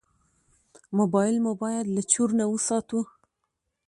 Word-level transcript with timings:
موبایل 0.99 1.35
مو 1.43 1.51
باید 1.61 1.85
له 1.95 2.01
چور 2.11 2.29
نه 2.39 2.45
وساتو. 2.51 2.99